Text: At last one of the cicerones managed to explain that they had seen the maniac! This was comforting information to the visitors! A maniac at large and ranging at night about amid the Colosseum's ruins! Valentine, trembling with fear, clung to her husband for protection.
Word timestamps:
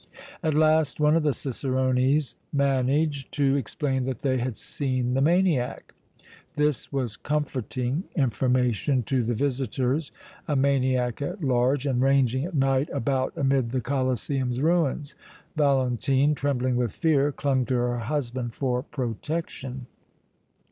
At 0.41 0.55
last 0.55 0.99
one 0.99 1.15
of 1.15 1.21
the 1.21 1.31
cicerones 1.31 2.35
managed 2.51 3.31
to 3.33 3.55
explain 3.55 4.05
that 4.05 4.21
they 4.21 4.39
had 4.39 4.55
seen 4.57 5.13
the 5.13 5.21
maniac! 5.21 5.93
This 6.55 6.91
was 6.91 7.15
comforting 7.15 8.05
information 8.15 9.03
to 9.03 9.21
the 9.23 9.35
visitors! 9.35 10.11
A 10.47 10.55
maniac 10.55 11.21
at 11.21 11.43
large 11.43 11.85
and 11.85 12.01
ranging 12.01 12.45
at 12.45 12.55
night 12.55 12.89
about 12.91 13.33
amid 13.37 13.69
the 13.69 13.79
Colosseum's 13.79 14.59
ruins! 14.59 15.13
Valentine, 15.55 16.33
trembling 16.33 16.77
with 16.77 16.93
fear, 16.93 17.31
clung 17.31 17.63
to 17.67 17.75
her 17.75 17.99
husband 17.99 18.55
for 18.55 18.81
protection. 18.81 19.85